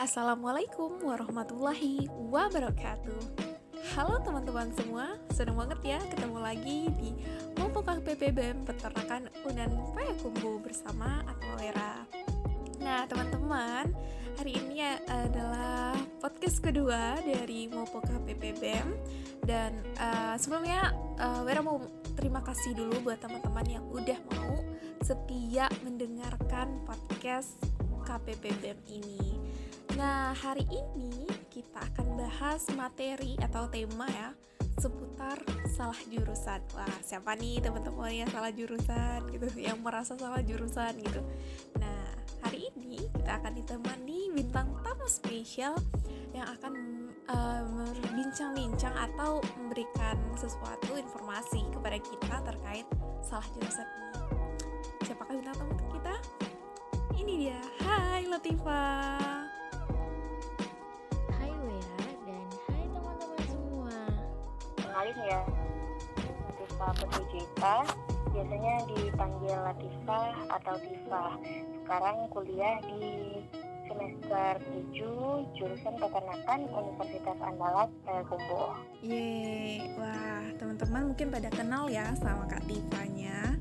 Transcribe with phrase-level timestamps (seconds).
[0.00, 3.20] Assalamualaikum warahmatullahi wabarakatuh.
[3.92, 7.12] Halo teman-teman semua, senang banget ya ketemu lagi di
[7.60, 11.52] Mopokah PPBM Peternakan Unan Payakumbu bersama aku
[12.80, 13.92] Nah teman-teman,
[14.40, 18.96] hari ini adalah podcast kedua dari Mopokah PPBM
[19.44, 21.76] Dan uh, sebelumnya uh, Wera mau
[22.16, 24.64] terima kasih dulu buat teman-teman yang udah mau
[25.04, 27.60] setia mendengarkan podcast
[28.10, 29.49] KPPBM ini
[29.98, 34.30] Nah, hari ini kita akan bahas materi atau tema ya
[34.78, 35.36] seputar
[35.68, 36.60] salah jurusan.
[36.72, 41.20] Wah, siapa nih teman-teman yang salah jurusan gitu, yang merasa salah jurusan gitu.
[41.76, 42.06] Nah,
[42.40, 45.76] hari ini kita akan ditemani bintang tamu spesial
[46.32, 46.72] yang akan
[47.28, 47.62] uh,
[47.98, 52.86] berbincang-bincang atau memberikan sesuatu informasi kepada kita terkait
[53.20, 54.10] salah jurusan ini.
[55.04, 56.14] Siapakah bintang tamu kita?
[57.20, 57.60] Ini dia.
[57.84, 59.39] Hai Latifah.
[65.00, 65.40] Kenalin ya.
[66.60, 67.76] Latifah Putri Jita
[68.30, 70.28] biasanya dipanggil Latifah
[70.60, 71.24] atau Tifa
[71.80, 73.40] sekarang kuliah di
[73.88, 74.60] semester
[74.92, 82.62] 7 jurusan peternakan Universitas Andalas Payakumbuh Yeay, wah teman-teman mungkin pada kenal ya sama Kak
[82.68, 83.56] Tifanya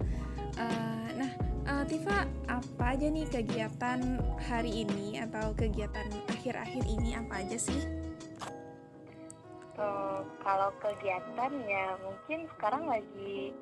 [0.60, 1.32] uh, Nah,
[1.72, 4.00] uh, Tifa apa aja nih kegiatan
[4.44, 7.16] hari ini atau kegiatan akhir-akhir ini?
[7.16, 7.99] Apa aja sih?
[9.80, 13.56] Uh, kalau kegiatan ya mungkin sekarang lagi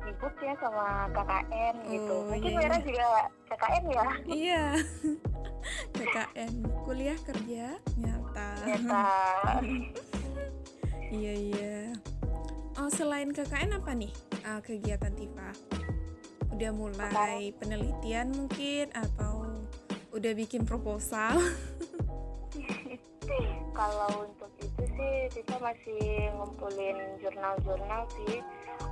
[0.00, 1.84] sibuk ya sama KKN gitu.
[1.84, 2.14] oh, gitu.
[2.30, 2.60] Mungkin iya.
[2.64, 3.06] Mira juga
[3.52, 4.08] KKN ya?
[4.24, 4.64] Iya.
[5.98, 6.52] KKN,
[6.88, 7.66] kuliah kerja
[8.00, 8.50] nyata.
[8.64, 9.04] Nyata.
[11.20, 11.76] iya iya.
[12.80, 14.12] Oh selain KKN apa nih
[14.48, 15.52] uh, kegiatan Tifa?
[16.50, 19.52] Udah mulai penelitian mungkin atau
[20.10, 21.36] udah bikin proposal?
[23.80, 24.28] kalau
[25.30, 28.42] kita masih ngumpulin jurnal-jurnal sih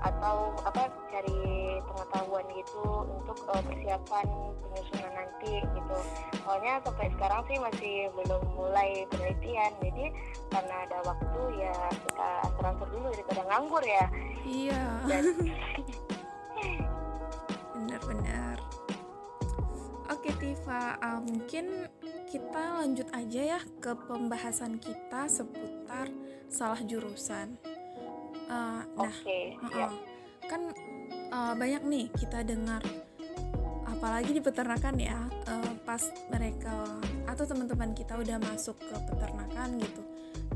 [0.07, 4.27] atau apa cari pengetahuan gitu untuk uh, persiapan
[4.63, 5.99] penyusunan nanti gitu.
[6.47, 10.07] Soalnya sampai sekarang sih masih belum mulai penelitian jadi
[10.55, 11.75] karena ada waktu ya
[12.07, 12.31] kita
[12.63, 14.07] transfer dulu daripada nganggur ya.
[14.47, 14.83] Iya.
[17.75, 18.57] Benar-benar
[20.09, 21.89] oke Tifa uh, mungkin
[22.29, 26.13] kita lanjut aja ya ke pembahasan kita seputar
[26.49, 27.57] salah jurusan.
[28.49, 29.93] Uh, nah, okay, uh -uh.
[30.49, 30.73] kan
[31.29, 32.81] uh, banyak nih kita dengar,
[33.85, 36.01] apalagi di peternakan ya, uh, pas
[36.33, 36.73] mereka
[37.29, 40.01] atau teman-teman kita udah masuk ke peternakan gitu,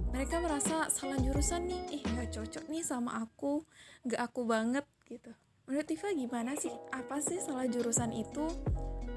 [0.08, 3.60] mereka merasa salah jurusan nih, ih nggak cocok nih sama aku,
[4.08, 5.28] nggak aku banget gitu.
[5.69, 6.72] Menurut Tifa gimana sih?
[6.96, 8.48] Apa sih salah jurusan itu?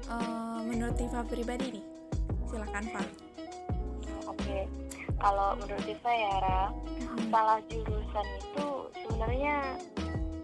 [0.06, 1.96] Uh, menurut Tifa pribadi nih?
[2.56, 3.08] silakan Pak
[4.30, 4.58] oke
[5.20, 7.28] kalau menurut saya ya Ra hmm.
[7.28, 8.66] salah jurusan itu
[9.04, 9.54] sebenarnya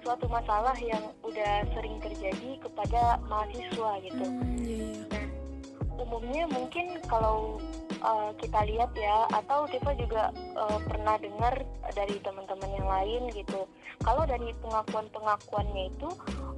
[0.03, 5.05] suatu masalah yang udah sering terjadi kepada mahasiswa gitu hmm, iya, iya.
[5.09, 5.27] nah
[6.03, 7.62] umumnya mungkin kalau
[8.03, 11.55] uh, kita lihat ya atau Tifa juga uh, pernah dengar
[11.95, 13.65] dari teman-teman yang lain gitu
[14.03, 16.11] kalau dari pengakuan-pengakuannya itu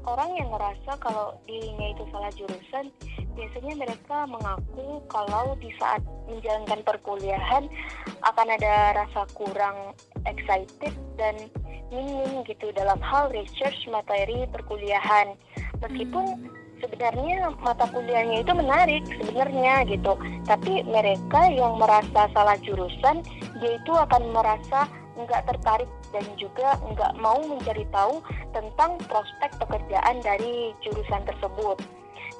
[0.04, 2.86] orang yang ngerasa kalau dirinya itu salah jurusan
[3.34, 7.64] biasanya mereka mengaku kalau di saat menjalankan perkuliahan
[8.22, 9.96] akan ada rasa kurang
[10.28, 11.34] excited dan
[11.92, 15.34] minim gitu dalam hal research materi perkuliahan
[15.82, 16.50] meskipun hmm.
[16.80, 20.12] sebenarnya mata kuliahnya itu menarik sebenarnya gitu
[20.44, 23.24] tapi mereka yang merasa salah jurusan
[23.60, 28.18] dia itu akan merasa nggak tertarik dan juga nggak mau mencari tahu
[28.50, 31.78] tentang prospek pekerjaan dari jurusan tersebut.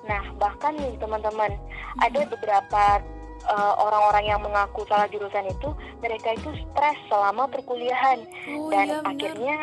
[0.05, 1.57] Nah, bahkan nih teman-teman,
[2.03, 3.01] ada beberapa
[3.49, 5.73] uh, orang-orang yang mengaku salah jurusan itu,
[6.05, 8.21] mereka itu stres selama perkuliahan
[8.53, 9.57] oh, dan iya, akhirnya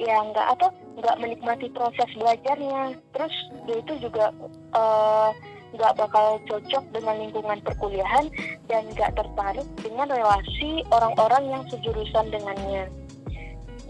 [0.00, 0.66] ya nggak apa
[1.02, 2.94] nggak menikmati proses belajarnya.
[3.16, 3.34] Terus
[3.66, 4.30] dia itu juga
[4.76, 5.30] uh,
[5.74, 8.26] nggak bakal cocok dengan lingkungan perkuliahan
[8.66, 12.84] dan nggak tertarik dengan relasi orang-orang yang sejurusan dengannya.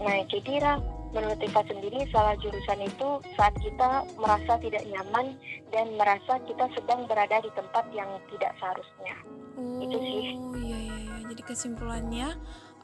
[0.01, 0.81] Nah, jadi
[1.11, 5.35] menurut Eva sendiri salah jurusan itu saat kita merasa tidak nyaman
[5.69, 9.15] dan merasa kita sedang berada di tempat yang tidak seharusnya.
[9.59, 10.25] Oh, itu sih.
[10.39, 11.15] Oh iya iya iya.
[11.31, 12.27] Jadi kesimpulannya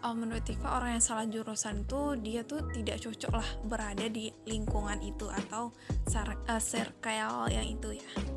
[0.04, 4.32] uh, menurut Tiva orang yang salah jurusan tuh dia tuh tidak cocok lah berada di
[4.46, 5.72] lingkungan itu atau
[6.12, 8.37] uh, yang itu ya.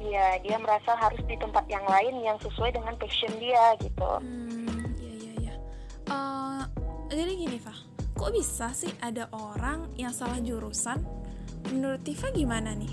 [0.00, 4.10] Iya, dia merasa harus di tempat yang lain yang sesuai dengan passion dia gitu.
[4.24, 5.54] Hmm, iya iya iya.
[6.08, 6.64] Uh,
[7.12, 7.76] jadi gini, Fah
[8.20, 11.00] kok bisa sih ada orang yang salah jurusan?
[11.72, 12.92] Menurut Tifa gimana nih?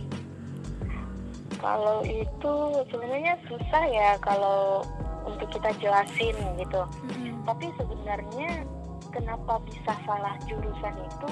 [1.60, 2.54] Kalau itu
[2.88, 4.88] sebenarnya susah ya kalau
[5.28, 6.82] untuk kita jelasin gitu.
[7.12, 7.44] Mm-mm.
[7.44, 8.64] Tapi sebenarnya
[9.12, 11.32] kenapa bisa salah jurusan itu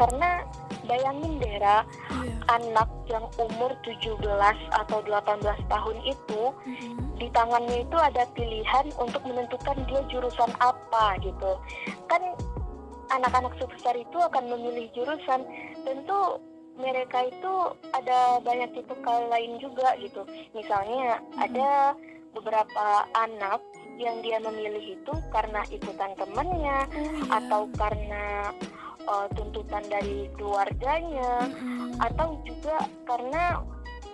[0.00, 0.30] karena
[0.88, 1.84] bayangin deh Ra,
[2.24, 2.34] Iya.
[2.48, 6.96] anak yang umur 17 atau 18 tahun itu Mm-mm.
[7.20, 11.60] di tangannya itu ada pilihan untuk menentukan dia jurusan apa gitu.
[12.08, 12.32] Kan
[13.12, 15.44] anak-anak sebesar itu akan memilih jurusan.
[15.84, 16.40] Tentu
[16.80, 17.52] mereka itu
[17.92, 20.24] ada banyak tipe lain juga gitu.
[20.56, 21.44] Misalnya Mhm.
[21.44, 21.70] ada
[22.32, 23.60] beberapa anak
[24.00, 27.36] yang dia memilih itu karena ikutan temannya Oh iya.
[27.36, 28.48] atau karena
[29.06, 31.96] uh, tuntutan dari keluarganya Mm-mm.
[32.00, 33.62] atau juga karena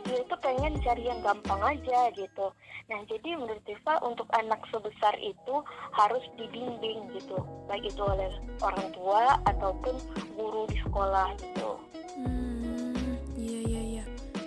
[0.06, 2.46] dia itu pengen cari yang gampang aja gitu.
[2.86, 5.54] Nah jadi menurut Tifa untuk anak sebesar itu
[5.90, 8.30] harus dibimbing gitu, baik itu oleh
[8.62, 9.98] orang tua ataupun
[10.38, 11.70] guru di sekolah gitu.
[12.14, 14.04] Hmm, iya iya iya.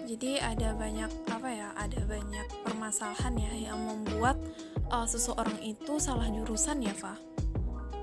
[0.07, 1.69] Jadi ada banyak apa ya?
[1.75, 4.39] Ada banyak permasalahan ya yang membuat
[4.87, 7.19] uh, seseorang itu salah jurusan ya, Fa.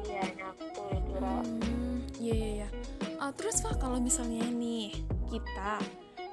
[0.05, 1.17] Iya, nah betul itu.
[1.17, 1.76] Hmm,
[2.27, 2.69] iya iya iya.
[3.23, 4.91] Uh, terus Fa kalau misalnya nih
[5.31, 5.79] kita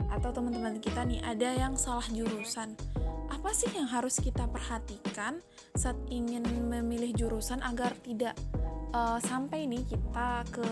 [0.10, 2.74] atau teman-teman kita nih ada yang salah jurusan,
[3.30, 5.42] apa sih yang harus kita perhatikan
[5.74, 8.38] saat ingin memilih jurusan agar tidak
[8.94, 10.68] uh, sampai nih kita ke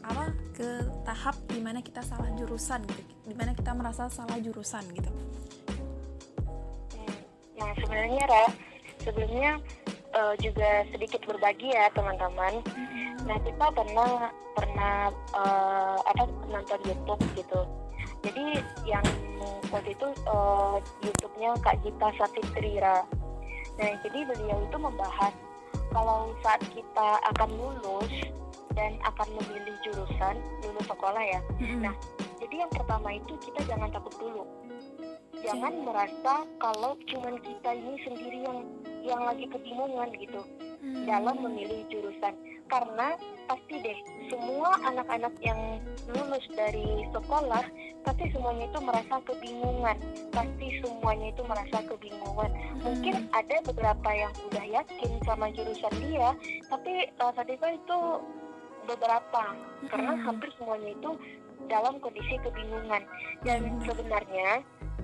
[0.00, 0.68] apa ke
[1.04, 5.10] tahap di mana kita salah jurusan gitu, di mana kita merasa salah jurusan gitu.
[7.60, 8.44] Nah sebenarnya Ra,
[9.04, 9.60] sebelumnya
[10.16, 12.64] uh, juga sedikit berbagi ya teman-teman.
[13.26, 14.10] Nah kita pernah
[14.56, 14.96] pernah
[15.36, 17.60] uh, apa nonton YouTube gitu.
[18.20, 19.04] Jadi yang
[19.72, 23.04] waktu itu uh, YouTube-nya Kak Gita Satitrira.
[23.80, 25.32] Nah jadi beliau itu membahas
[25.90, 28.12] kalau saat kita akan lulus
[28.78, 31.40] dan akan memilih jurusan lulus sekolah ya.
[31.58, 31.90] Mm-mm.
[31.90, 31.94] Nah,
[32.40, 34.48] Jadi yang pertama itu kita jangan takut dulu.
[35.40, 38.58] Jangan merasa kalau cuman kita ini sendiri yang
[39.00, 40.44] yang lagi kebingungan gitu
[40.80, 41.04] Hmm.
[41.04, 42.32] dalam memilih jurusan.
[42.70, 43.18] Karena
[43.50, 43.98] pasti deh
[44.30, 47.66] semua anak-anak yang lulus dari sekolah
[48.06, 49.96] pasti semuanya itu merasa kebingungan.
[50.32, 52.50] Pasti semuanya itu merasa kebingungan.
[52.80, 56.32] Mungkin ada beberapa yang udah yakin sama jurusan dia
[56.72, 57.32] tapi uh,
[57.68, 57.98] itu
[58.88, 59.44] beberapa.
[59.90, 60.24] Karena Mm-mm.
[60.24, 61.10] hampir semuanya itu
[61.68, 63.02] dalam kondisi kebingungan.
[63.44, 63.84] Dan Benar.
[63.84, 64.48] sebenarnya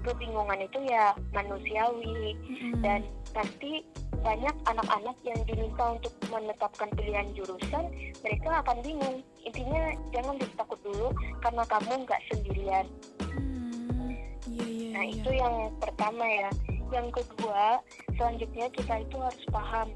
[0.07, 2.39] kebingungan itu ya manusiawi.
[2.47, 2.79] Mm-mm.
[2.81, 3.03] dan
[3.35, 3.83] pasti
[4.23, 7.85] banyak anak-anak yang diminta untuk menetapkan pilihan jurusan
[8.23, 9.19] mereka akan bingung.
[9.47, 11.11] Intinya jangan takut dulu
[11.43, 12.87] karena kamu nggak sendirian.
[13.23, 14.11] Hmm,
[14.51, 15.15] iya iya nah iya.
[15.15, 16.51] itu yang pertama ya.
[16.95, 17.83] Yang kedua
[18.15, 19.89] selanjutnya kita itu harus paham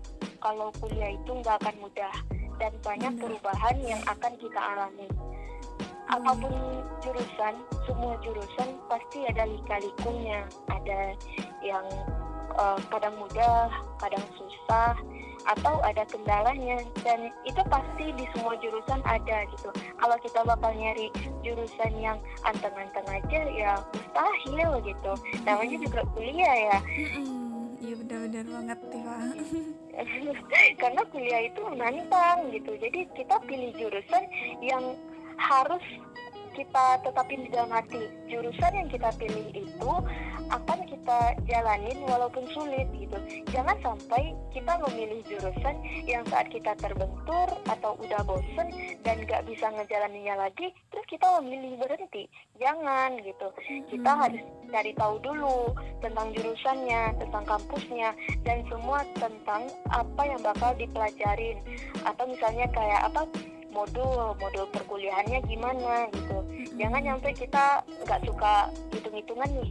[0.42, 2.14] kalau kuliah itu nggak akan mudah
[2.60, 5.08] dan banyak perubahan yang akan kita alami
[6.10, 6.54] apa pun
[7.06, 7.54] jurusan
[7.86, 11.14] semua jurusan pasti ada lika-likunya ada
[11.62, 11.86] yang
[12.58, 13.70] eh, kadang mudah
[14.02, 14.98] kadang susah
[15.48, 16.82] atau ada kendalanya.
[17.00, 19.70] Dan itu pasti di semua jurusan ada gitu.
[19.72, 21.08] Kalau kita bakal nyari
[21.40, 25.12] jurusan yang anteng-anteng aja ya mustahil gitu.
[25.46, 26.78] Namanya juga kuliah ya.
[27.80, 29.16] Iya benar-benar banget Tifa.
[30.80, 32.72] karena kuliah itu menantang gitu.
[32.76, 34.24] Jadi kita pilih jurusan
[34.60, 34.84] yang
[35.40, 35.82] harus
[36.52, 39.92] kita tetapin di dalam hati jurusan yang kita pilih itu
[40.50, 43.16] akan kita jalanin walaupun sulit gitu
[43.54, 48.68] jangan sampai kita memilih jurusan yang saat kita terbentur atau udah bosen
[49.06, 52.26] dan gak bisa ngejalaninnya lagi terus kita memilih berhenti
[52.58, 53.48] jangan gitu
[53.88, 54.22] kita Mm-mm.
[54.26, 58.14] harus cari tahu dulu tentang jurusannya, tentang kampusnya,
[58.46, 61.58] dan semua tentang apa yang bakal dipelajarin.
[62.06, 63.26] Atau misalnya kayak apa
[63.70, 66.38] modul, modul perkuliahannya gimana gitu.
[66.76, 69.70] Jangan nyampe kita nggak suka hitung-hitungan nih.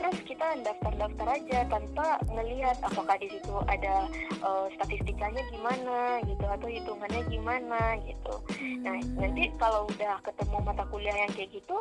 [0.00, 6.68] Terus kita daftar-daftar aja tanpa ngelihat apakah di situ ada eh, statistikanya gimana gitu atau
[6.72, 8.34] hitungannya gimana gitu.
[8.80, 11.76] Nah, nanti kalau udah ketemu mata kuliah yang kayak gitu,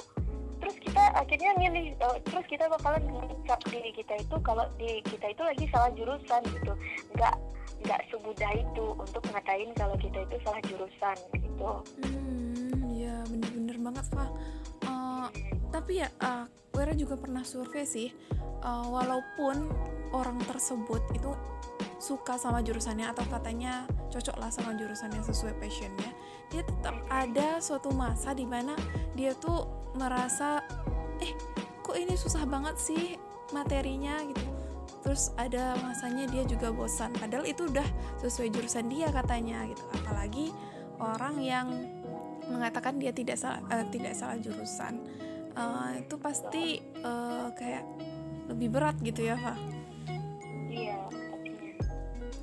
[0.60, 5.32] terus kita akhirnya milih, eh, terus kita bakalan ngecap diri kita itu kalau di kita
[5.32, 6.74] itu lagi salah jurusan gitu,
[7.16, 7.36] nggak
[7.80, 11.70] nggak semudah itu untuk ngatain kalau kita itu salah jurusan gitu.
[12.04, 14.28] Hmm, ya bener-bener banget Fa.
[14.84, 15.28] Eh,
[15.72, 16.44] tapi ya, uh,
[16.75, 18.10] Wera juga pernah survei sih.
[18.60, 19.72] eh, walaupun
[20.12, 21.32] orang tersebut itu
[22.00, 26.12] suka sama jurusannya atau katanya cocok lah sama jurusan yang sesuai passionnya,
[26.51, 28.75] dia tetap ada suatu masa di mana
[29.16, 30.62] dia tuh merasa,
[31.24, 31.34] eh
[31.81, 33.17] kok ini susah banget sih
[33.53, 34.46] materinya gitu.
[35.00, 37.15] Terus ada masanya dia juga bosan.
[37.15, 37.86] Padahal itu udah
[38.19, 39.81] sesuai jurusan dia katanya gitu.
[39.96, 40.51] Apalagi
[41.00, 41.67] orang yang
[42.50, 45.00] mengatakan dia tidak salah eh, tidak salah jurusan
[45.53, 47.86] uh, itu pasti uh, kayak
[48.50, 49.53] lebih berat gitu ya Fa
[50.67, 50.98] iya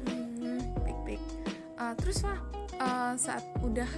[0.07, 1.23] hmm, baik baik
[1.77, 2.39] uh, terus Fa
[2.79, 3.91] uh, saat udah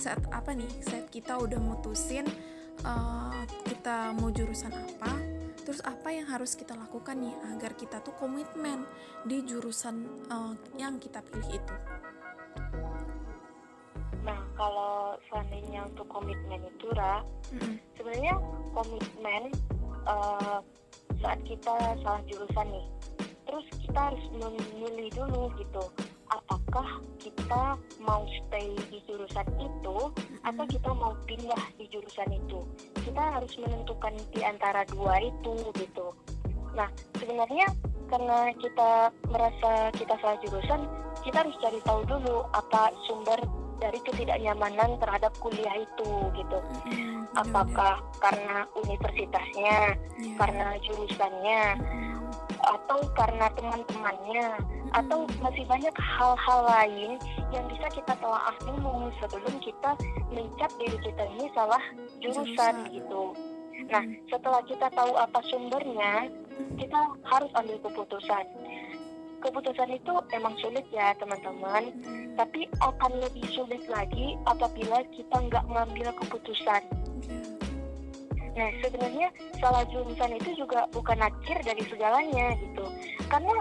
[0.00, 2.24] saat apa nih saat kita udah mutusin
[2.84, 5.12] uh, kita mau jurusan apa
[5.64, 8.88] terus apa yang harus kita lakukan nih agar kita tuh komitmen
[9.28, 11.76] di jurusan uh, yang kita pilih itu
[14.24, 17.74] nah kalau seandainya untuk komitmen itu Ra mm-hmm.
[17.96, 18.34] sebenarnya
[18.76, 19.42] komitmen
[20.08, 20.60] uh,
[21.20, 22.86] saat kita salah jurusan nih
[23.48, 25.84] terus kita harus memilih dulu gitu
[26.68, 29.96] apakah kita mau stay di jurusan itu
[30.44, 32.60] atau kita mau pindah di jurusan itu?
[33.08, 36.12] Kita harus menentukan di antara dua itu gitu.
[36.76, 37.72] Nah sebenarnya
[38.12, 40.84] karena kita merasa kita salah jurusan
[41.24, 43.40] kita harus cari tahu dulu apa sumber
[43.80, 46.58] dari ketidaknyamanan terhadap kuliah itu gitu.
[47.32, 50.36] Apakah karena universitasnya yeah.
[50.36, 51.62] karena jurusannya
[52.68, 54.48] atau karena teman-temannya
[54.92, 57.10] atau masih banyak hal-hal lain
[57.52, 59.96] yang bisa kita telah dulu sebelum kita
[60.32, 61.82] mencap diri kita ini salah
[62.20, 63.32] jurusan gitu.
[63.88, 66.28] Nah, setelah kita tahu apa sumbernya,
[66.76, 68.44] kita harus ambil keputusan.
[69.38, 71.94] Keputusan itu emang sulit ya teman-teman,
[72.34, 76.82] tapi akan lebih sulit lagi apabila kita nggak mengambil keputusan.
[78.58, 79.28] Nah, sebenarnya
[79.62, 82.84] salah jurusan itu juga bukan akhir dari segalanya gitu.
[83.30, 83.54] Karena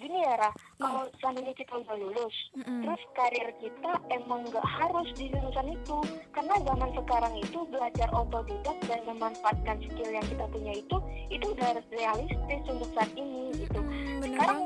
[0.00, 0.82] gini ya, Ra, hmm.
[0.82, 2.88] kalau seandainya kita udah lulus, mm-hmm.
[2.88, 5.98] terus karir kita emang nggak harus di jurusan itu.
[6.32, 10.96] Karena zaman sekarang itu belajar otodidak dan memanfaatkan skill yang kita punya itu,
[11.30, 13.78] itu udah realistis untuk saat ini gitu.
[13.78, 14.60] Mm, Sekarang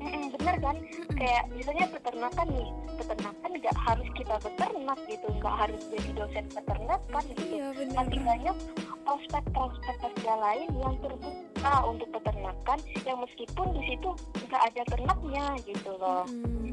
[0.00, 0.76] bener kan?
[1.14, 7.24] Kayak misalnya peternakan nih peternakan nggak harus kita beternak gitu nggak harus jadi dosen peternakan
[7.36, 7.42] gitu.
[7.50, 8.56] Iya, tapi banyak
[9.04, 14.10] prospek-prospek kerja lain yang terbuka untuk peternakan yang meskipun di situ
[14.48, 16.24] nggak ada ternaknya gitu loh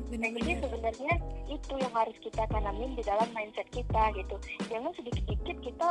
[0.07, 1.13] hmm, nah jadi sebenarnya
[1.47, 4.35] itu yang harus kita tanamin di dalam mindset kita gitu.
[4.67, 5.87] Jangan sedikit-sedikit kita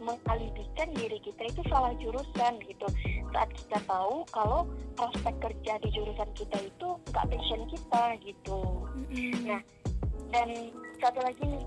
[0.00, 2.86] mengalibikan diri kita itu salah jurusan gitu.
[3.32, 8.60] Saat kita tahu kalau prospek kerja di jurusan kita itu nggak passion kita gitu.
[8.94, 9.46] Mm-hmm.
[9.46, 9.60] nah
[10.34, 10.48] dan
[10.98, 11.64] satu lagi nih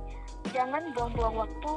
[0.51, 1.71] jangan buang-buang waktu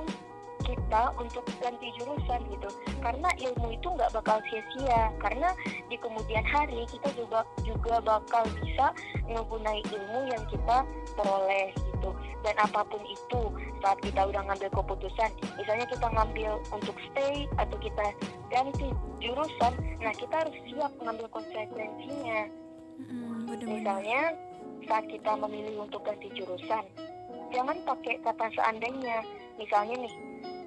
[0.64, 2.68] kita untuk ganti jurusan gitu.
[3.00, 5.12] Karena ilmu itu nggak bakal sia-sia.
[5.18, 5.52] Karena
[5.88, 8.92] di kemudian hari kita juga juga bakal bisa
[9.26, 10.76] menggunakan ilmu yang kita
[11.16, 12.10] peroleh gitu.
[12.40, 13.40] Dan apa pun itu
[13.80, 18.06] saat kita udah ngambil keputusan misalnya kita ngambil untuk stay atau kita
[18.52, 22.40] ganti jurusan nah kita harus siap mengambil konsekuensinya.
[23.00, 24.36] Hmm, misalnya
[24.84, 26.84] saat kita memilih untuk ganti jurusan
[27.50, 29.20] jangan pakai kata seandainya.
[29.58, 30.14] Misalnya nih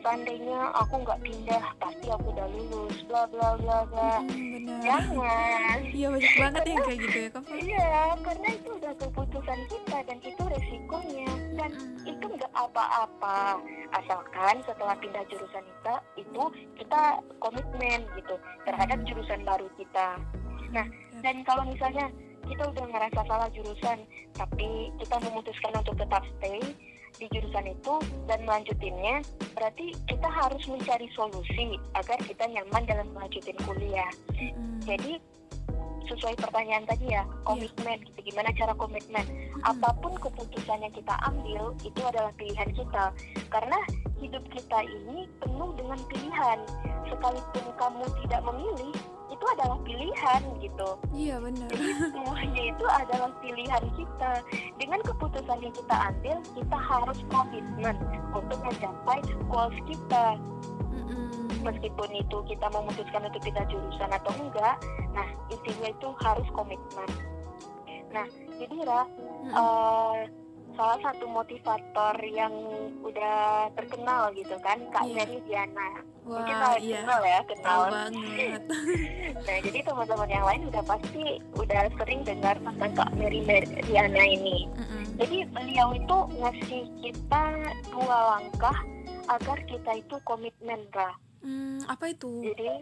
[0.03, 4.11] seandainya aku nggak pindah pasti aku udah lulus bla bla bla bla.
[4.27, 5.79] Hmm, jangan.
[5.93, 7.91] Iya banyak banget yang kayak gitu ya kak iya
[8.25, 11.31] karena itu udah keputusan kita dan itu resikonya.
[11.55, 12.11] Dan hmm.
[12.11, 13.63] itu nggak apa-apa.
[13.95, 16.43] Asalkan setelah pindah jurusan kita itu
[16.75, 17.01] kita
[17.39, 18.35] komitmen gitu
[18.67, 20.19] terhadap jurusan baru kita.
[20.75, 20.85] Nah
[21.23, 22.11] dan kalau misalnya
[22.43, 24.03] kita udah ngerasa salah jurusan
[24.35, 26.59] tapi kita memutuskan untuk tetap stay
[27.17, 29.21] di jurusan itu dan melanjutinnya
[29.53, 34.81] berarti kita harus mencari solusi agar kita nyaman dalam melanjutin kuliah mm-hmm.
[34.87, 35.21] jadi
[36.07, 38.07] sesuai pertanyaan tadi ya komitmen yeah.
[38.07, 39.61] gitu gimana cara komitmen mm-hmm.
[39.67, 43.05] apa pun keputusan yang kita ambil itu adalah pilihan kita
[43.51, 43.79] karena
[44.19, 46.59] hidup kita ini penuh dengan pilihan
[47.11, 48.95] sekalipun kamu tidak memilih
[49.33, 50.89] itu adalah pilihan gitu.
[51.11, 51.67] Iya benar.
[51.67, 54.31] Jadi semuanya itu adalah pilihan kita.
[54.79, 57.95] Dengan keputusan yang kita ambil, kita harus komitmen
[58.31, 59.19] untuk mencapai
[59.51, 60.39] goals kita.
[61.63, 64.75] Meskipun itu kita memutuskan untuk pindah jurusan atau enggak,
[65.15, 67.09] nah intinya itu harus komitmen.
[68.13, 68.27] Nah,
[68.59, 69.01] jadi Ra,
[69.55, 70.17] uh,
[70.73, 72.53] salah satu motivator yang
[73.05, 75.21] udah terkenal gitu kan Kak yeah.
[75.21, 75.89] Mary Diana
[76.23, 76.97] Wah, mungkin kalian iya.
[77.03, 78.61] kenal ya kenal banget
[79.45, 83.41] nah jadi teman-teman yang lain udah pasti udah sering dengar tentang Kak Mary
[83.85, 85.03] Diana ini mm -hmm.
[85.21, 87.43] jadi beliau itu ngasih kita
[87.93, 88.77] dua langkah
[89.29, 91.13] agar kita itu komitmen lah
[91.43, 92.81] mm, apa itu jadi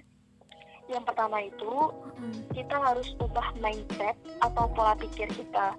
[0.89, 1.73] yang pertama itu
[2.21, 2.55] mm.
[2.55, 5.75] kita harus ubah mindset atau pola pikir kita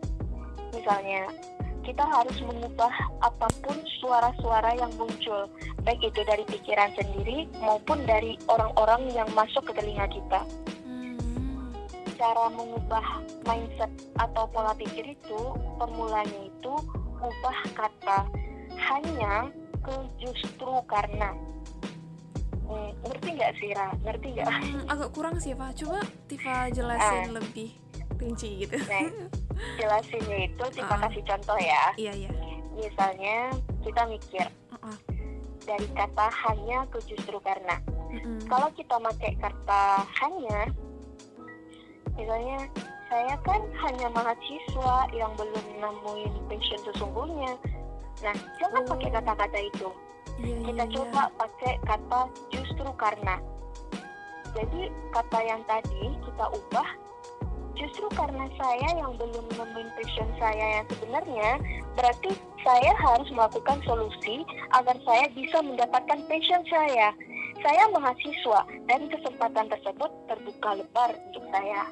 [0.73, 1.31] misalnya
[1.83, 5.51] kita harus mengubah apa pun suara-suara yang muncul,
[5.83, 10.41] baik itu dari pikiran sendiri maupun dari orang-orang yang masuk ke telinga kita.
[10.87, 11.75] Hmm.
[12.15, 15.41] Cara mengubah mindset atau pola pikir itu,
[15.79, 16.73] formulanya itu
[17.19, 18.31] ubah kata
[18.79, 19.51] hanya
[19.83, 21.35] ke justru karena.
[22.73, 23.88] Hmm, ngerti nggak sih Ra?
[24.00, 24.47] Ngerti nggak?
[24.49, 25.76] Hmm, agak kurang sih Pak.
[25.76, 27.37] Coba Tifa jelasin Ah.
[27.37, 27.69] lebih
[28.17, 28.76] rinci gitu.
[28.81, 29.11] Nah,
[29.76, 31.00] jelasinnya itu kita Ah.
[31.05, 31.85] kasih contoh ya.
[31.97, 32.31] Iya iya.
[32.73, 33.52] Misalnya
[33.83, 34.97] kita mikir Uh-uh.
[35.62, 37.76] dari kata hanya ke justru karena.
[38.09, 38.41] Mm-mm.
[38.47, 39.83] Kalau kita pakai kata
[40.21, 40.69] hanya,
[42.12, 42.59] misalnya
[43.09, 47.52] saya kan hanya mahasiswa yang belum nemuin passion sesungguhnya.
[48.23, 48.88] Nah, jangan Oh.
[48.97, 49.88] pakai kata-kata itu.
[50.41, 50.95] Iya, Kita iya, iya.
[50.97, 52.62] coba pakai kata justru
[52.93, 53.39] karena.
[54.53, 56.89] Jadi kata yang tadi kita ubah
[57.73, 61.51] justru karena saya yang belum nemuin passion saya yang sebenarnya,
[61.95, 67.11] berarti saya harus melakukan solusi agar saya bisa mendapatkan passion saya.
[67.59, 71.83] Saya mahasiswa dan kesempatan tersebut terbuka lebar untuk saya.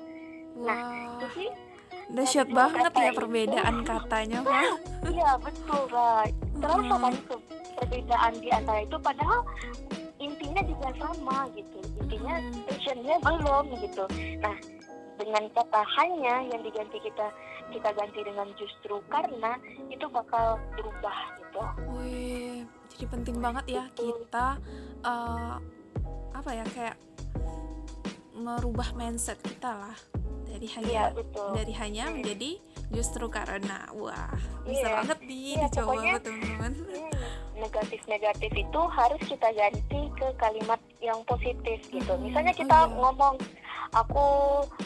[0.58, 1.46] Wah, Jadi
[2.10, 3.16] dahsyat banget ya itu.
[3.16, 4.62] perbedaan katanya Pak.
[5.08, 6.26] iya betul, Kak.
[6.60, 7.00] Terasa Mm.
[7.00, 9.40] kan ke- perbedaan di antara itu padahal
[10.20, 11.78] intinya juga sama gitu.
[11.98, 12.34] Intinya
[12.68, 14.04] passionnya belum gitu.
[14.38, 14.56] Nah,
[15.16, 17.28] dengan kata hanya yang diganti kita
[17.70, 19.56] kita ganti dengan justru karena
[19.88, 21.60] itu bakal berubah gitu.
[21.94, 22.56] Wih,
[22.92, 24.04] jadi penting banget ya Betul.
[24.26, 24.46] kita
[25.02, 25.54] eh,
[26.30, 26.96] apa ya kayak
[28.34, 29.96] merubah mindset kita lah
[30.48, 31.48] dari Iya hanya betul.
[31.54, 32.50] dari hanya menjadi
[32.90, 34.34] justru karena wah
[34.66, 34.94] bisa Iya.
[34.98, 36.72] banget nih Iya, dicoba teman-teman.
[37.60, 42.12] Negatif-negatif itu harus kita ganti ke kalimat yang positif gitu.
[42.16, 42.94] Hmm, Misalnya oh kita iya.
[42.96, 43.34] ngomong
[43.92, 44.26] aku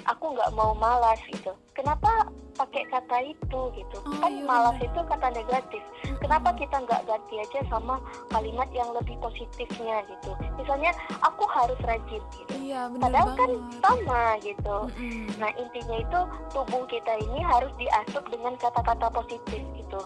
[0.05, 1.55] aku nggak mau malas gitu.
[1.73, 3.97] Kenapa pakai kata itu gitu?
[4.03, 5.83] Oh, kan iya malas itu kata negatif.
[6.19, 7.99] Kenapa kita nggak ganti aja sama
[8.31, 10.33] kalimat yang lebih positifnya gitu?
[10.57, 12.53] Misalnya aku harus rajin gitu.
[12.57, 13.81] Iya Padahal kan banget.
[13.83, 14.77] sama gitu.
[14.97, 15.27] Mm-mm.
[15.37, 16.21] Nah intinya itu
[16.51, 20.01] tubuh kita ini harus diasup dengan kata-kata positif gitu.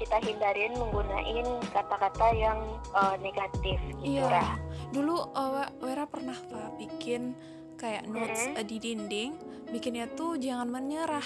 [0.00, 1.44] Kita hindarin menggunain
[1.76, 2.56] kata-kata yang
[2.96, 4.32] eh, negatif gitu Iya.
[4.32, 4.48] Ra.
[4.90, 7.36] Dulu uh, Wera pernah Pak bikin
[7.76, 8.58] kayak notes Mm-mm.
[8.60, 9.30] uh, di dinding,
[9.68, 11.24] bikinnya tuh jangan menyerah.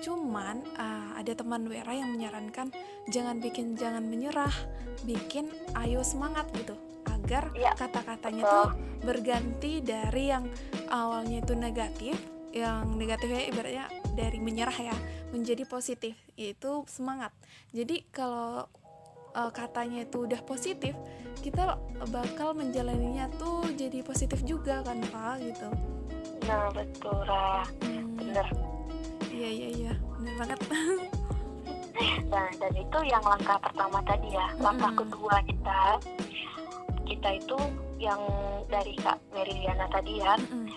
[0.00, 2.70] Cuman uh, ada teman Wera yang menyarankan
[3.10, 4.52] jangan bikin jangan menyerah,
[5.02, 8.54] bikin ayo semangat gitu agar Iya, kata-katanya betul.
[8.54, 8.70] tuh
[9.04, 10.44] berganti dari yang
[10.88, 12.16] awalnya itu negatif,
[12.52, 14.96] yang negatifnya ibaratnya dari menyerah ya
[15.30, 17.30] menjadi positif, yaitu semangat.
[17.76, 18.64] Jadi kalau
[19.36, 20.96] uh, katanya itu udah positif,
[21.44, 21.78] kita
[22.10, 25.68] bakal menjalaninya tuh jadi positif juga kan Pak gitu.
[26.48, 27.62] Nah betul Ra.
[27.84, 28.67] Hmm, Bener.
[29.38, 30.60] Iya iya iya, bener banget.
[32.30, 34.46] Nah dan itu yang langkah pertama tadi ya.
[34.62, 35.02] Langkah Mm-mm.
[35.02, 35.80] kedua kita
[37.10, 37.58] kita itu
[37.98, 38.22] yang
[38.70, 40.38] dari Kak Meriliana tadi ya.
[40.38, 40.70] Mm-mm.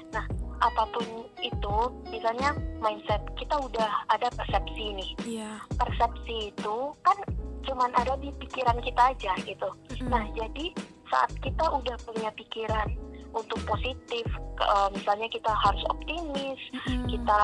[0.62, 1.78] Apa pun itu,
[2.10, 5.12] misalnya mindset kita udah ada persepsi nih.
[5.26, 5.52] Iya.
[5.78, 7.17] Persepsi itu kan
[7.65, 9.69] cuman ada di pikiran kita aja gitu.
[9.93, 10.10] Mm-mm.
[10.10, 10.74] Nah, jadi
[11.10, 12.89] saat kita udah punya pikiran
[13.32, 14.26] untuk positif,
[14.58, 17.08] eh, misalnya kita harus optimis, Mm-mm.
[17.08, 17.41] kita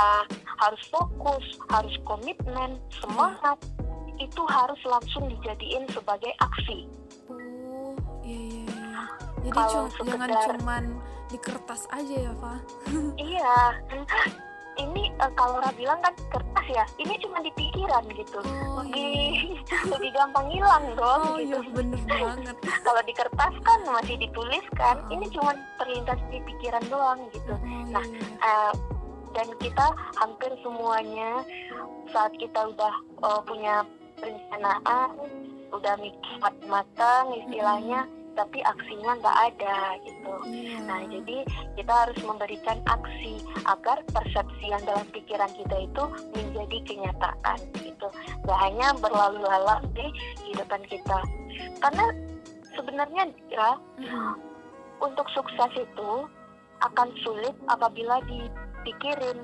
[0.58, 3.56] harus fokus, harus komitmen, semangat,
[4.18, 6.90] itu harus langsung dijadiin sebagai aksi.
[7.30, 9.02] Oh iya iya iya.
[9.40, 10.84] Jadi Kalau cu- jangan sekedar- cuman
[11.28, 12.60] di kertas aja ya Pak.
[13.20, 13.56] Iya,
[14.78, 18.40] ini eh, kalau Ra bilang kan kertas ya, ini cuma di pikiran gitu.
[18.44, 19.84] Oh lebih iya.
[19.92, 21.58] lebih gampang hilang dong Oh gitu.
[21.58, 22.56] iya bener banget.
[22.86, 25.14] Kalau di kertas kan masih dituliskan, Oh.
[25.14, 27.54] ini cuma terlintas di pikiran doang gitu.
[27.54, 27.94] Oh iya.
[27.94, 28.22] Nah, iya.
[28.40, 28.74] Eh,
[29.36, 29.86] dan kita
[30.18, 31.46] hampir semuanya
[32.10, 33.76] saat kita udah eh, punya
[34.18, 35.10] perencanaan,
[35.70, 36.36] udah mikir
[36.66, 38.08] matang istilahnya,
[38.38, 40.34] tapi aksinya nggak ada gitu.
[40.46, 40.78] Iya.
[40.86, 41.38] Nah, jadi
[41.74, 46.04] kita harus memberikan aksi agar persepsi yang dalam pikiran kita itu
[46.38, 48.08] menjadi kenyataan gitu.
[48.46, 50.06] Gak hanya berlalu lalang di
[50.38, 51.20] kehidupan kita.
[51.82, 52.06] Karena
[52.78, 54.38] sebenarnya ya Mm-mm.
[55.02, 56.12] untuk sukses itu
[56.86, 59.42] akan sulit apabila dipikirin,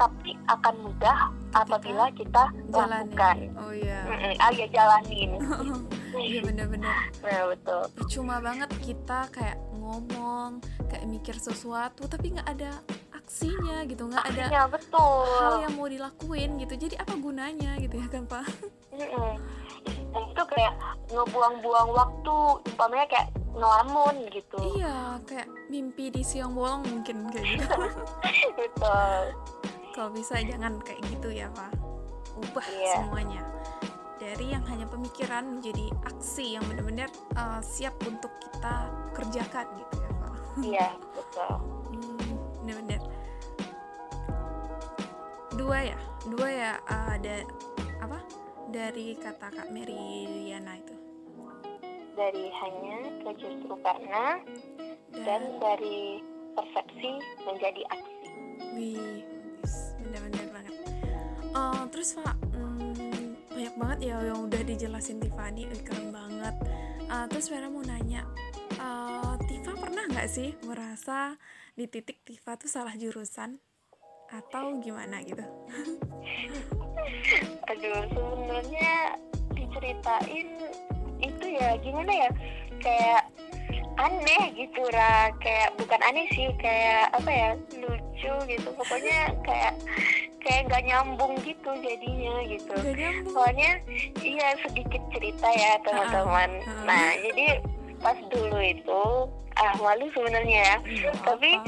[0.00, 2.88] tapi akan mudah apabila kita Jalanin.
[3.12, 3.36] lakukan.
[3.60, 4.00] Oh iya.
[4.08, 5.30] Mm-mm, ah ya jalanin.
[6.12, 6.94] Iya bener-bener.
[7.20, 7.82] Nah, betul.
[7.92, 12.72] percuma banget kita kayak ngomong kayak mikir sesuatu tapi nggak ada
[13.12, 15.22] aksinya gitu nggak ada Ya betul.
[15.30, 18.46] hal yang mau dilakuin gitu jadi apa gunanya gitu ya kan pak.
[18.90, 19.38] Dan
[20.26, 20.74] itu kayak
[21.08, 24.58] ngebuang-buang waktu, umpamanya kayak ngelamun gitu.
[24.74, 27.78] iya kayak mimpi di siang bolong mungkin kayak gitu
[28.58, 29.22] Betul.
[29.92, 31.74] kalau bisa jangan kayak gitu ya pak
[32.36, 32.94] ubah Iya.
[32.96, 33.42] semuanya
[34.20, 37.08] dari yang hanya pemikiran menjadi aksi yang benar-benar
[37.40, 41.52] uh, siap untuk kita kerjakan gitu ya pak Iya, betul.
[41.88, 42.30] Hmm,
[42.60, 43.00] bener-bener
[45.56, 47.44] dua ya dua ya uh, ada
[48.00, 48.18] apa
[48.70, 50.96] dari kata kak Mary Riana itu
[52.14, 54.44] Dari hanya ke justru karena
[55.24, 56.20] dan dari
[56.52, 57.10] persepsi
[57.48, 58.28] menjadi aksi.
[58.76, 59.24] Wih,
[60.04, 60.74] bener-bener banget.
[61.50, 62.36] Uh, terus Pak,
[63.80, 66.52] banget ya yang udah dijelasin Tiffany, Wih, keren banget.
[67.08, 68.28] Uh, terus Vera mau nanya,
[68.76, 71.40] uh, Tifa pernah nggak sih merasa
[71.72, 73.56] di titik Tifa tuh salah jurusan
[74.28, 75.40] atau gimana gitu?
[77.72, 79.16] Aduh, sebenarnya
[79.56, 80.48] diceritain
[81.20, 82.30] itu ya gimana ya
[82.80, 83.22] kayak
[84.00, 89.76] aneh gitu lah kayak bukan aneh sih kayak apa ya lucu gitu pokoknya kayak
[90.40, 92.74] kayak nggak nyambung gitu jadinya gitu.
[93.32, 93.80] Soalnya
[94.24, 96.50] iya sedikit cerita ya teman-teman.
[96.64, 96.84] Uh, uh.
[96.88, 97.46] nah jadi
[98.00, 99.02] pas dulu itu
[99.60, 100.76] ah malu sebenarnya ya.
[101.24, 101.50] Tapi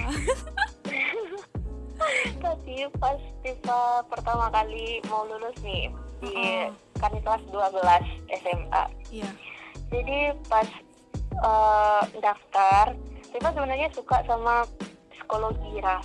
[2.43, 5.91] tapi pas tiba pertama kali mau lulus nih
[6.23, 6.69] di uh -uh.
[6.99, 9.31] kan kelas 12 SMA iya.
[9.91, 10.69] jadi pas
[11.43, 12.95] uh, daftar
[13.33, 14.69] Tifa sebenarnya suka sama
[15.11, 16.05] psikologi lah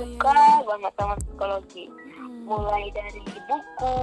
[0.00, 2.48] suka banget sama psikologi hmm.
[2.48, 3.98] mulai dari buku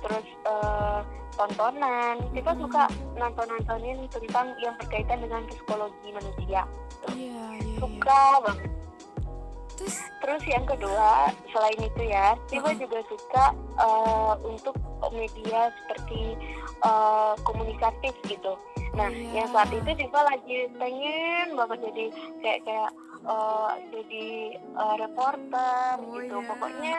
[0.00, 1.00] terus uh,
[1.36, 2.62] tontonan Tifa hmm.
[2.64, 2.84] suka
[3.20, 6.62] nonton nontonin tentang yang berkaitan dengan psikologi manusia
[7.12, 8.42] iya, iya, suka iya.
[8.48, 8.70] banget
[9.74, 12.80] terus terus yang kedua selain itu ya Tifa uh -huh.
[12.80, 13.44] juga suka
[13.76, 14.76] uh, untuk
[15.12, 16.38] media seperti
[16.80, 18.56] uh, komunikatif gitu
[18.94, 19.42] nah yeah.
[19.42, 22.04] yang saat itu Diva lagi pengen banget jadi
[22.42, 22.90] kayak kayak
[23.26, 24.26] uh, jadi
[24.76, 26.36] uh, reporter oh, gitu.
[26.38, 26.48] yeah.
[26.48, 26.96] pokoknya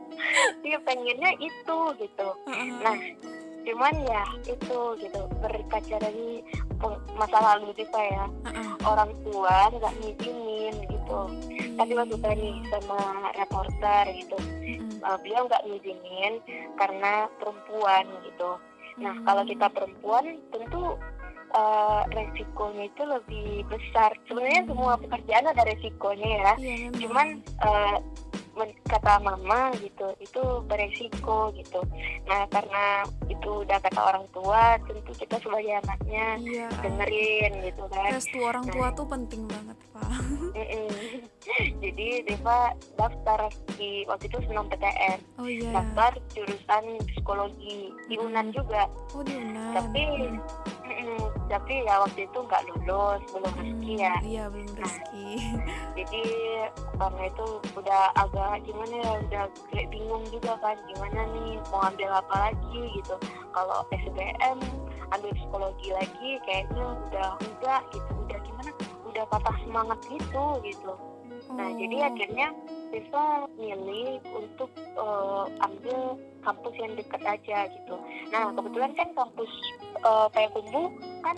[0.64, 2.28] dia pengennya itu gitu.
[2.82, 2.96] Nah
[3.66, 6.40] cuman ya itu gitu berkaca dari
[7.18, 8.24] masa lalu kita ya.
[8.86, 11.18] Orang tua nggak ngizinin gitu.
[11.76, 13.00] Tapi waktu tadi sama
[13.34, 14.38] reporter gitu.
[15.02, 16.40] Uh, beliau nggak ngizinin
[16.78, 18.50] karena perempuan gitu.
[19.02, 20.96] Nah kalau kita perempuan tentu
[21.56, 24.12] uh, resikonya itu lebih besar.
[24.28, 24.70] Sebenarnya hmm.
[24.70, 26.52] semua pekerjaan ada resikonya ya.
[26.60, 27.98] ya Cuman uh,
[28.88, 31.84] kata mama gitu itu beresiko gitu
[32.24, 36.68] nah karena itu udah kata orang tua tentu kita sebagai anaknya iya.
[36.80, 40.10] dengerin gitu kan restu orang nah, tua tuh penting banget pak
[41.82, 43.40] jadi Deva daftar
[43.76, 45.70] di waktu itu senam PTN oh, iya.
[45.72, 48.90] daftar jurusan psikologi di Unan juga.
[49.14, 50.02] Oh di Unan tapi
[50.86, 54.14] mm, tapi ya waktu itu nggak lulus belum rezeki ya.
[54.24, 55.28] iya belum nah, rezeki.
[55.30, 56.22] nah, jadi
[56.96, 62.10] karena itu udah agak gimana ya udah kayak bingung juga kan gimana nih mau ambil
[62.10, 63.14] apa lagi gitu.
[63.54, 64.58] Kalau SBM
[65.14, 68.10] ambil psikologi lagi kayaknya udah enggak gitu.
[68.26, 68.70] Udah gimana
[69.16, 70.92] udah patah semangat gitu gitu.
[71.48, 71.78] Nah hmm.
[71.80, 72.48] jadi akhirnya
[72.92, 73.22] bisa
[73.56, 74.68] milih untuk
[75.00, 77.96] uh, ambil kampus yang dekat aja gitu.
[78.28, 79.48] Nah kebetulan kan kampus
[80.04, 80.92] uh, Payakumbu
[81.24, 81.36] kan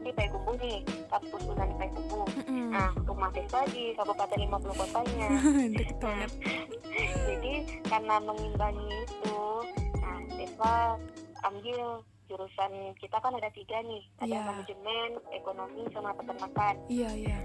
[0.00, 0.80] di Payakumbu nih
[1.12, 2.20] kampus Unan Payakumbu.
[2.48, 2.68] Mm-hmm.
[2.72, 5.28] nah rumah desa di Kabupaten 50 kotanya.
[5.98, 6.24] Nah,
[7.30, 7.52] jadi
[7.86, 9.38] karena mengimbangi itu
[10.02, 10.98] nah Desa
[11.46, 14.44] ambil jurusan kita kan ada tiga nih ada yeah.
[14.44, 17.42] manajemen ekonomi sama peternakan iya yeah, iya yeah.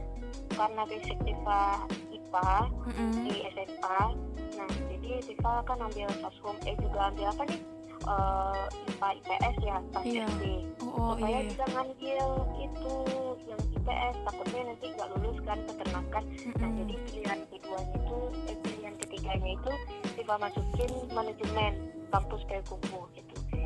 [0.60, 1.62] karena basic Desa
[2.12, 2.52] IPA
[2.92, 3.12] mm-hmm.
[3.24, 4.02] di SMA
[4.60, 7.62] nah jadi Desa kan ambil sashum eh juga ambil apa nih
[8.06, 10.28] uh, IPA IPS ya pas yeah.
[10.28, 10.44] SD
[10.84, 11.50] oh, oh, supaya iya, iya.
[11.50, 12.28] bisa ngambil
[12.60, 12.94] itu
[13.48, 16.60] yang IPS takutnya nanti nggak lulus kan peternakan mm-hmm.
[16.60, 18.18] nah jadi pilihan keduanya itu
[18.52, 19.72] eh, pilihan ketiganya itu
[20.20, 21.74] tiba masukin manajemen
[22.12, 23.23] kampus kayak kumpul gitu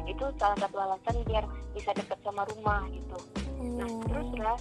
[0.08, 1.44] itu salah satu alasan biar
[1.76, 3.18] bisa deket sama rumah gitu
[3.60, 3.76] nah, oh.
[3.78, 4.60] nah terus lah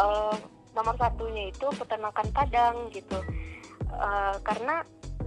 [0.00, 0.36] uh,
[0.74, 3.18] nomor satunya itu peternakan padang gitu
[3.94, 4.82] uh, karena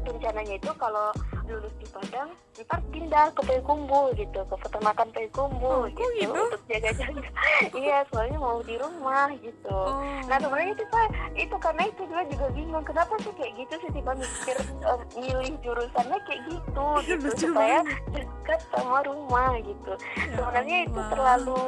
[0.07, 1.11] rencananya itu kalau
[1.47, 6.33] lulus di Padang ntar pindah ke Payakumbu gitu ke peternakan Payakumbu oh, gitu, gitu?
[6.33, 7.21] untuk jaga-jaga
[7.85, 9.77] iya soalnya mau di rumah gitu.
[9.77, 10.01] Oh.
[10.27, 13.89] nah sebenarnya itu pak itu karena itu juga juga bingung kenapa sih kayak gitu sih
[13.93, 14.57] tiba mikir
[14.89, 17.79] um, milih jurusannya kayak gitu gitu supaya
[18.11, 19.93] dekat sama rumah gitu.
[20.17, 21.61] Ya, sebenarnya itu terlalu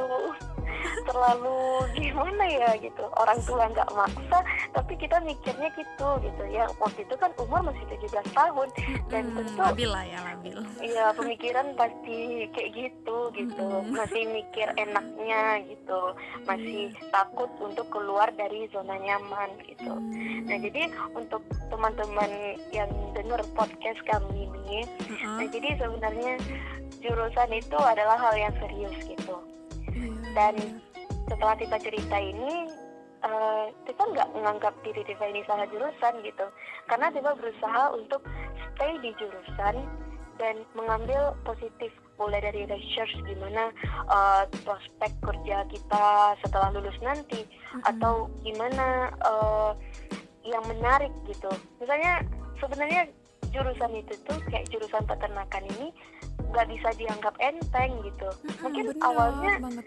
[1.10, 4.40] terlalu gimana ya gitu orang tua nggak maksa
[4.78, 8.68] tapi kita mikirnya gitu gitu ya waktu itu kan umur masih 17 tahun
[9.10, 13.98] dan hmm, tentu labil lah ya labil iya pemikiran pasti kayak gitu gitu hmm.
[13.98, 16.02] masih mikir enaknya gitu
[16.46, 17.10] masih hmm.
[17.10, 20.46] takut untuk keluar dari zona nyaman gitu hmm.
[20.46, 21.42] nah jadi untuk
[21.74, 22.30] teman-teman
[22.70, 25.42] yang dengar podcast kami ini hmm.
[25.42, 26.34] nah jadi sebenarnya
[27.02, 29.36] jurusan itu adalah hal yang serius gitu
[29.96, 30.89] iya, dan iya.
[31.30, 32.68] Setelah kita cerita ini
[33.24, 36.46] uh, kita nggak menganggap diri Tifa ini salah jurusan gitu
[36.90, 38.22] karena Tifa berusaha untuk
[38.74, 39.76] stay di jurusan
[40.40, 43.72] dan mengambil positif mulai dari research gimana
[44.12, 47.82] uh, prospek kerja kita setelah lulus nanti mm-hmm.
[47.96, 49.72] atau gimana uh,
[50.44, 52.24] yang menarik gitu misalnya
[52.60, 53.08] sebenarnya
[53.50, 55.90] jurusan itu tuh kayak jurusan peternakan ini
[56.50, 58.30] nggak bisa dianggap enteng gitu.
[58.30, 59.86] Mm-hmm, mungkin bener awalnya banget.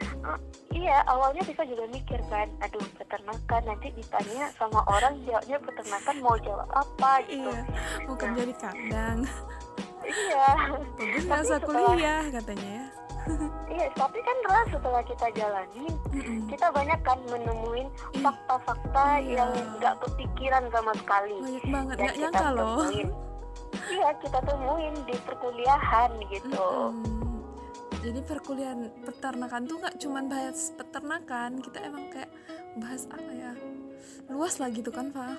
[0.72, 6.36] iya awalnya bisa juga mikir kan aduh peternakan nanti ditanya sama orang jawabnya peternakan mau
[6.40, 7.50] jawab apa gitu.
[7.50, 7.62] Iya
[8.06, 9.18] bukan jadi kandang.
[10.02, 10.48] Iya.
[10.98, 12.86] Bagus Tapi masa setelah- kuliah katanya ya.
[13.70, 16.38] Iya tapi kan Ra, setelah kita jalanin Mm-mm.
[16.50, 17.86] kita banyak kan menemuin
[18.18, 19.46] fakta-fakta iya.
[19.46, 21.38] yang nggak kepikiran sama sekali.
[21.38, 22.82] Banyak banget nggak nyangka loh
[23.92, 27.44] iya kita temuin di perkuliahan gitu Mm-mm.
[28.00, 32.32] jadi perkuliahan peternakan tuh nggak cuman bahas peternakan kita emang kayak
[32.80, 33.52] bahas apa ya
[34.32, 35.36] luas lah gitu kan Fa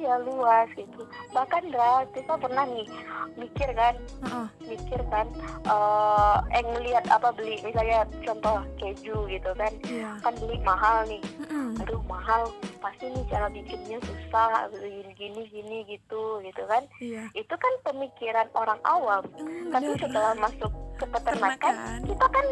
[0.00, 1.04] iya luas gitu.
[1.36, 2.88] Bahkan Ra, kita pernah nih
[3.36, 3.94] mikir kan?
[4.24, 4.46] Heeh.
[4.70, 5.26] mikir kan
[5.66, 9.72] eh eh ngelihat apa beli misalnya contoh keju gitu kan.
[9.84, 10.16] Iya.
[10.24, 11.22] Kan beli mahal nih.
[11.44, 11.76] Mm-mm.
[11.84, 12.48] aduh mahal.
[12.80, 14.72] Pasti nih cara bikinnya susah.
[14.72, 16.82] Gini gini gini gitu gitu kan.
[17.02, 17.28] Iya.
[17.36, 19.22] Itu kan pemikiran orang awam.
[19.36, 21.74] Mm, tapi setelah masuk ke peternakan
[22.08, 22.46] kita kan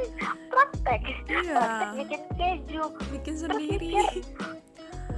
[0.53, 1.01] praktek.
[1.31, 1.55] Iya.
[1.57, 2.85] praktek bikin keju.
[3.15, 3.95] Bikin sendiri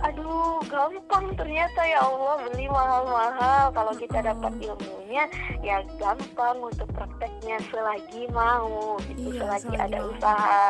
[0.00, 2.34] aduh gampang ternyata ya Allah.
[2.48, 3.72] Beli mahal-mahal.
[3.72, 5.24] Kalau kita dapat ilmunya
[5.60, 7.60] ya gampang untuk prakteknya.
[7.68, 9.36] Selagi mau gitu.
[9.36, 10.10] Iya, selagi selagi ada mau.
[10.12, 10.64] usaha.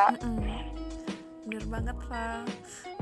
[1.46, 2.46] Bener banget Fa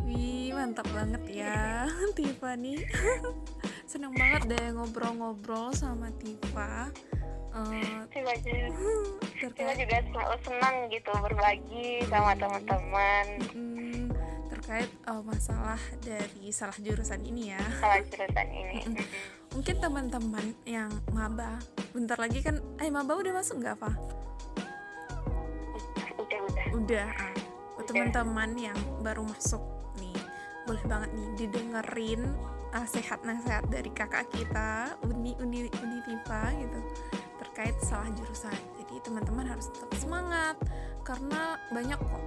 [0.08, 1.84] wih mantap banget ya
[2.16, 2.80] Tifa nih
[3.90, 6.88] seneng banget deh ngobrol-ngobrol sama Tifa
[7.58, 8.70] Eh, Tiba juga
[9.34, 13.26] kita terkait juga selalu senang gitu berbagi sama teman-teman.
[13.50, 13.87] Mm,
[14.58, 17.62] terkait eh, masalah dari salah jurusan ini ya.
[17.78, 18.78] Sama jurusan ini.
[19.54, 21.62] Mungkin teman-teman yang maba
[21.94, 23.94] bentar lagi kan eh maba udah masuk nggak Fa?
[26.18, 27.08] udah udah udah.
[27.08, 27.32] Ah.
[27.78, 29.62] Buat teman-teman yang baru masuk
[30.02, 30.18] nih
[30.66, 32.22] boleh banget nih didengerin
[32.74, 36.80] uh, sehat nasihat dari kakak kita Uni Uni Uni Tifa gitu
[37.40, 40.56] terkait salah jurusan jadi teman-teman harus tetap semangat
[41.04, 42.24] karena banyak kok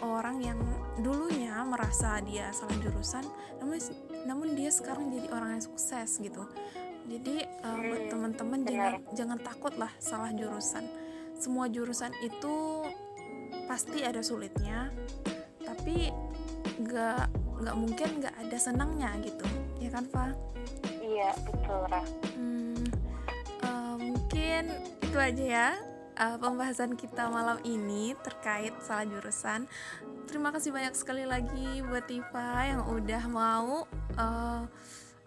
[0.00, 0.58] orang yang
[1.00, 3.24] dulunya merasa dia salah jurusan
[3.60, 3.76] namun
[4.24, 6.44] namun dia sekarang jadi orang yang sukses gitu.
[7.08, 10.84] Jadi uh, buat teman-teman jangan jangan takut lah salah jurusan.
[11.40, 12.84] Semua jurusan itu
[13.64, 14.92] pasti ada sulitnya
[15.64, 16.08] tapi
[16.80, 17.24] nggak
[17.64, 19.44] nggak mungkin nggak ada senangnya gitu.
[19.80, 20.32] Ya kan Fa?
[21.00, 22.04] iya betul Ra.
[22.36, 22.84] Hmm,
[23.64, 24.62] eh, mungkin
[25.00, 25.68] itu aja ya
[26.18, 29.70] eh, pembahasan kita malam ini terkait salah jurusan.
[30.28, 33.86] Terima kasih banyak sekali lagi buat Tifa yang udah mau
[34.18, 34.62] eh,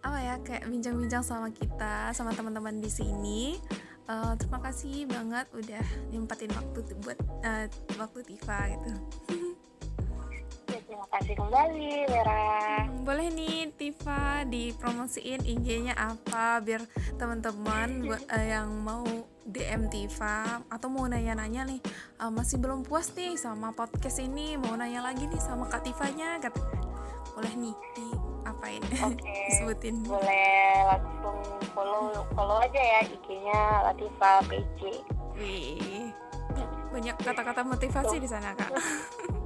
[0.01, 3.57] apa ya kayak bincang-bincang sama kita sama teman-teman di sini.
[4.11, 8.91] Eh, terima kasih banget udah nyempatin waktu buat eh, waktu Tifa gitu.
[11.01, 12.45] Terima kasih kembali Vera
[12.85, 16.85] Hmm, Boleh nih Tifa dipromosiin IG-nya apa biar
[17.17, 18.05] teman-teman
[18.37, 19.01] eh, yang mau
[19.41, 21.81] DM Tifa atau mau nanya-nanya nih
[22.21, 26.37] eh, masih belum puas nih sama podcast ini mau nanya lagi nih sama Kak Tifanya
[26.37, 26.69] katanya.
[27.33, 28.05] Boleh nih di
[28.45, 29.25] apain Oke.
[29.49, 30.05] disebutin.
[30.05, 31.41] boleh langsung
[31.73, 35.01] follow follow aja ya IG-nya Latifa PJ
[35.33, 36.13] Wih.
[36.93, 38.69] Banyak kata-kata motivasi di sana, Kak.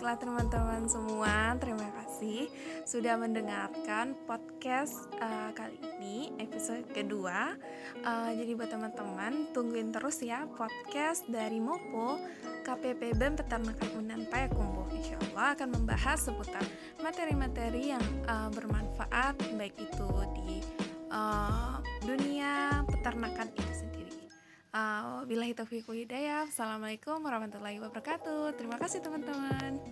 [0.00, 2.48] baiklah teman-teman semua, terima kasih
[2.88, 7.52] sudah mendengarkan podcast eh, kali ini episode kedua.
[8.00, 12.16] Eh, jadi buat teman-teman tungguin terus ya podcast dari Mopo
[12.64, 14.88] KPP BEM Peternakan Unan Payakumbuh.
[14.96, 16.64] Insya Allah akan membahas seputar
[17.04, 20.64] materi-materi yang eh, bermanfaat baik itu di
[21.12, 21.76] eh,
[22.08, 23.89] dunia peternakan itu sendiri.
[24.70, 26.46] Uh, Wabillahi taufiq wa hidayah.
[26.46, 28.54] Assalamualaikum warahmatullahi wabarakatuh.
[28.54, 29.82] Terima kasih teman-teman.